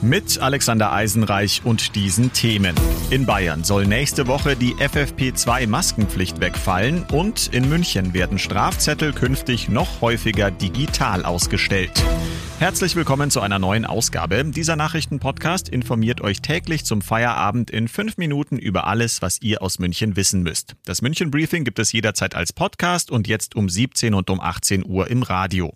[0.00, 2.76] Mit Alexander Eisenreich und diesen Themen.
[3.10, 10.00] In Bayern soll nächste Woche die FFP2-Maskenpflicht wegfallen und in München werden Strafzettel künftig noch
[10.00, 11.90] häufiger digital ausgestellt.
[12.60, 14.44] Herzlich willkommen zu einer neuen Ausgabe.
[14.44, 19.80] Dieser Nachrichtenpodcast informiert euch täglich zum Feierabend in fünf Minuten über alles, was ihr aus
[19.80, 20.76] München wissen müsst.
[20.84, 24.84] Das München Briefing gibt es jederzeit als Podcast und jetzt um 17 und um 18
[24.86, 25.74] Uhr im Radio.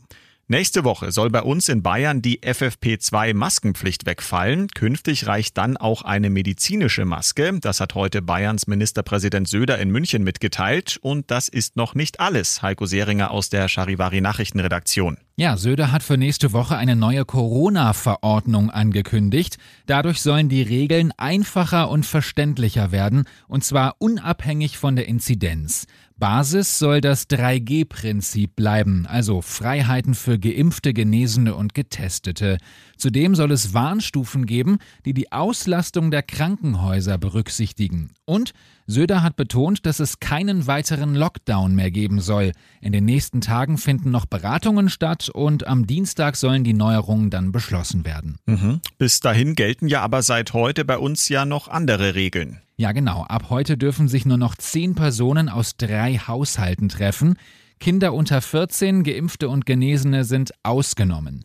[0.53, 4.69] Nächste Woche soll bei uns in Bayern die FFP2-Maskenpflicht wegfallen.
[4.69, 7.59] Künftig reicht dann auch eine medizinische Maske.
[7.59, 10.99] Das hat heute Bayerns Ministerpräsident Söder in München mitgeteilt.
[11.01, 12.61] Und das ist noch nicht alles.
[12.61, 15.17] Heiko Seringer aus der Charivari Nachrichtenredaktion.
[15.35, 19.57] Ja, Söder hat für nächste Woche eine neue Corona-Verordnung angekündigt.
[19.87, 25.87] Dadurch sollen die Regeln einfacher und verständlicher werden, und zwar unabhängig von der Inzidenz.
[26.19, 32.59] Basis soll das 3G-Prinzip bleiben, also Freiheiten für Geimpfte, Genesene und Getestete.
[32.97, 38.13] Zudem soll es Warnstufen geben, die die Auslastung der Krankenhäuser berücksichtigen.
[38.25, 38.53] Und
[38.87, 42.53] Söder hat betont, dass es keinen weiteren Lockdown mehr geben soll.
[42.81, 47.53] In den nächsten Tagen finden noch Beratungen statt und am Dienstag sollen die Neuerungen dann
[47.53, 48.37] beschlossen werden.
[48.47, 48.81] Mhm.
[48.99, 52.61] Bis dahin gelten ja aber seit heute bei uns ja noch andere Regeln.
[52.77, 53.25] Ja, genau.
[53.25, 57.37] Ab heute dürfen sich nur noch zehn Personen aus drei Haushalten treffen.
[57.79, 61.45] Kinder unter 14, Geimpfte und Genesene sind ausgenommen.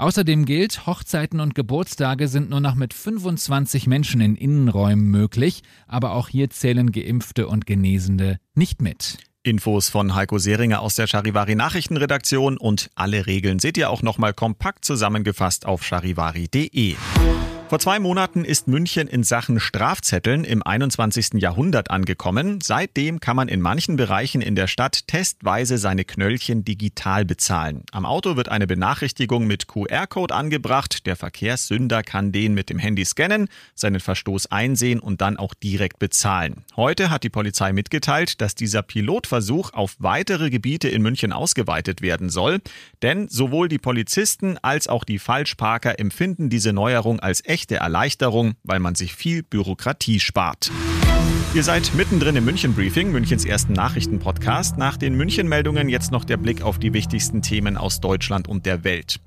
[0.00, 6.12] Außerdem gilt, Hochzeiten und Geburtstage sind nur noch mit 25 Menschen in Innenräumen möglich, aber
[6.12, 9.18] auch hier zählen Geimpfte und Genesene nicht mit.
[9.42, 14.34] Infos von Heiko Seringer aus der Charivari Nachrichtenredaktion und alle Regeln seht ihr auch nochmal
[14.34, 16.96] kompakt zusammengefasst auf charivari.de.
[17.70, 21.34] Vor zwei Monaten ist München in Sachen Strafzetteln im 21.
[21.34, 22.58] Jahrhundert angekommen.
[22.60, 27.84] Seitdem kann man in manchen Bereichen in der Stadt testweise seine Knöllchen digital bezahlen.
[27.92, 31.06] Am Auto wird eine Benachrichtigung mit QR-Code angebracht.
[31.06, 36.00] Der Verkehrssünder kann den mit dem Handy scannen, seinen Verstoß einsehen und dann auch direkt
[36.00, 36.64] bezahlen.
[36.74, 42.30] Heute hat die Polizei mitgeteilt, dass dieser Pilotversuch auf weitere Gebiete in München ausgeweitet werden
[42.30, 42.58] soll.
[43.02, 48.54] Denn sowohl die Polizisten als auch die Falschparker empfinden diese Neuerung als echt echte Erleichterung,
[48.62, 50.70] weil man sich viel Bürokratie spart.
[51.52, 54.78] Ihr seid mittendrin im München Briefing, Münchens ersten Nachrichtenpodcast.
[54.78, 58.82] Nach den München-Meldungen jetzt noch der Blick auf die wichtigsten Themen aus Deutschland und der
[58.82, 59.20] Welt.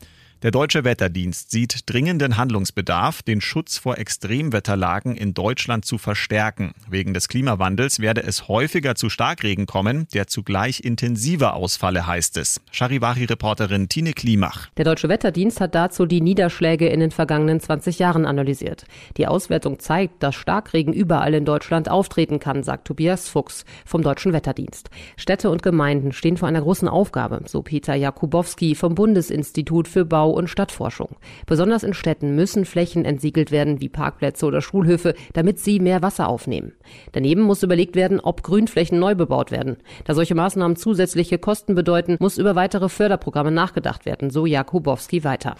[0.44, 6.74] Der Deutsche Wetterdienst sieht dringenden Handlungsbedarf, den Schutz vor Extremwetterlagen in Deutschland zu verstärken.
[6.90, 12.60] Wegen des Klimawandels werde es häufiger zu Starkregen kommen, der zugleich intensiver ausfalle, heißt es.
[12.72, 14.68] Charivari-Reporterin Tine Klimach.
[14.76, 18.84] Der Deutsche Wetterdienst hat dazu die Niederschläge in den vergangenen 20 Jahren analysiert.
[19.16, 24.34] Die Auswertung zeigt, dass Starkregen überall in Deutschland auftreten kann, sagt Tobias Fuchs vom Deutschen
[24.34, 24.90] Wetterdienst.
[25.16, 30.33] Städte und Gemeinden stehen vor einer großen Aufgabe, so Peter Jakubowski vom Bundesinstitut für Bau
[30.34, 31.16] und Stadtforschung.
[31.46, 36.28] Besonders in Städten müssen Flächen entsiegelt werden wie Parkplätze oder Schulhöfe, damit sie mehr Wasser
[36.28, 36.74] aufnehmen.
[37.12, 39.78] Daneben muss überlegt werden, ob Grünflächen neu bebaut werden.
[40.06, 45.56] Da solche Maßnahmen zusätzliche Kosten bedeuten, muss über weitere Förderprogramme nachgedacht werden, so Jakubowski weiter.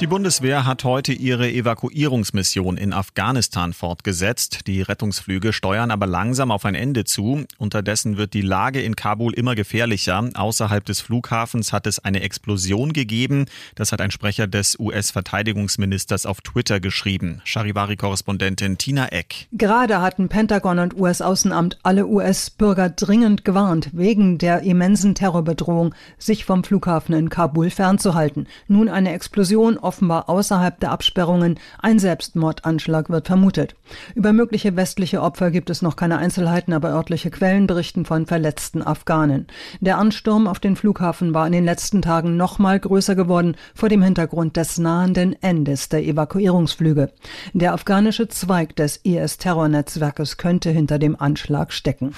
[0.00, 4.66] Die Bundeswehr hat heute ihre Evakuierungsmission in Afghanistan fortgesetzt.
[4.66, 7.44] Die Rettungsflüge steuern aber langsam auf ein Ende zu.
[7.56, 10.28] Unterdessen wird die Lage in Kabul immer gefährlicher.
[10.34, 13.46] Außerhalb des Flughafens hat es eine Explosion gegeben.
[13.74, 17.40] Das hat ein Sprecher des US-Verteidigungsministers auf Twitter geschrieben.
[17.44, 19.48] Charivari-Korrespondentin Tina Eck.
[19.52, 26.64] Gerade hatten Pentagon und US-Außenamt alle US-Bürger dringend gewarnt, wegen der immensen Terrorbedrohung, sich vom
[26.64, 28.46] Flughafen in Kabul fernzuhalten.
[28.68, 31.58] Nun eine Explosion offenbar außerhalb der Absperrungen.
[31.78, 33.74] Ein Selbstmordanschlag wird vermutet.
[34.14, 38.82] Über mögliche westliche Opfer gibt es noch keine Einzelheiten, aber örtliche Quellen berichten von verletzten
[38.82, 39.46] Afghanen.
[39.80, 43.85] Der Ansturm auf den Flughafen war in den letzten Tagen noch mal größer geworden vor
[43.88, 47.12] dem Hintergrund des nahenden Endes der Evakuierungsflüge.
[47.52, 52.14] Der afghanische Zweig des IS-Terrornetzwerkes könnte hinter dem Anschlag stecken.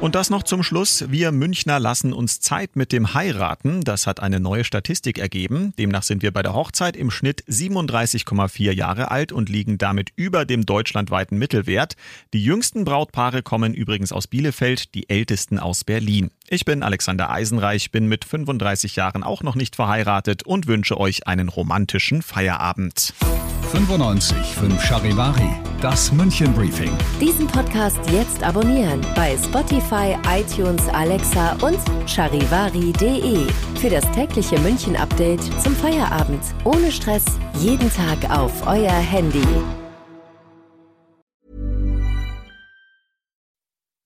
[0.00, 1.04] Und das noch zum Schluss.
[1.10, 3.82] Wir Münchner lassen uns Zeit mit dem Heiraten.
[3.82, 5.74] Das hat eine neue Statistik ergeben.
[5.78, 10.44] Demnach sind wir bei der Hochzeit im Schnitt 37,4 Jahre alt und liegen damit über
[10.44, 11.94] dem deutschlandweiten Mittelwert.
[12.32, 16.30] Die jüngsten Brautpaare kommen übrigens aus Bielefeld, die ältesten aus Berlin.
[16.48, 21.26] Ich bin Alexander Eisenreich, bin mit 35 Jahren auch noch nicht verheiratet und wünsche euch
[21.26, 23.14] einen romantischen Feierabend.
[23.72, 25.48] 95 5 Charivari
[25.80, 26.92] Das München Briefing.
[27.20, 33.46] Diesen Podcast jetzt abonnieren bei Spotify, iTunes, Alexa und charivari.de.
[33.80, 36.42] Für das tägliche München Update zum Feierabend.
[36.64, 37.24] Ohne Stress.
[37.60, 39.42] Jeden Tag auf euer Handy.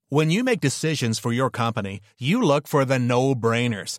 [0.09, 3.99] When you make decisions for your company, you look for the no-brainers.